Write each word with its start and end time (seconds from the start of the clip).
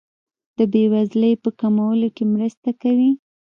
د 0.57 0.59
بیوزلۍ 0.73 1.33
په 1.43 1.49
کمولو 1.59 2.07
کې 2.15 2.23
مرسته 2.33 2.69
کوي. 2.81 3.11